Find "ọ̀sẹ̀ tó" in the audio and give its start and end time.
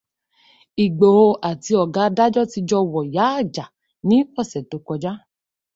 4.41-4.77